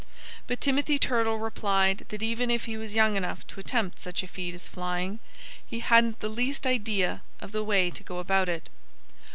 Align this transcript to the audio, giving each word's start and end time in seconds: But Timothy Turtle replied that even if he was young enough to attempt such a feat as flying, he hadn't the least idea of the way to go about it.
But 0.47 0.59
Timothy 0.59 0.97
Turtle 0.97 1.37
replied 1.37 2.05
that 2.09 2.23
even 2.23 2.49
if 2.49 2.65
he 2.65 2.75
was 2.75 2.95
young 2.95 3.15
enough 3.15 3.45
to 3.45 3.59
attempt 3.59 3.99
such 3.99 4.23
a 4.23 4.27
feat 4.27 4.55
as 4.55 4.67
flying, 4.67 5.19
he 5.63 5.81
hadn't 5.81 6.21
the 6.21 6.27
least 6.27 6.65
idea 6.65 7.21
of 7.39 7.51
the 7.51 7.63
way 7.63 7.91
to 7.91 8.01
go 8.01 8.17
about 8.17 8.49
it. 8.49 8.67